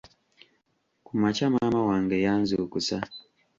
Ku 1.05 1.11
makya 1.21 1.47
maama 1.53 1.81
wange 1.89 2.17
yanzukusa. 2.25 2.97